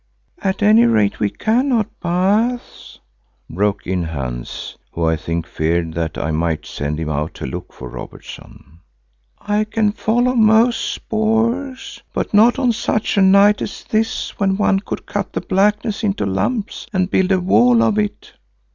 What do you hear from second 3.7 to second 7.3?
in Hans, who I think feared that I might send him